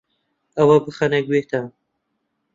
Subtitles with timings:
[0.57, 1.67] ئەوە بخەنە گوێتان